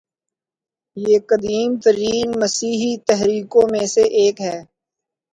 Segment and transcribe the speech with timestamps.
[0.97, 4.57] یہ قدیم ترین مسیحی تحریکوں میں سے ایک ہے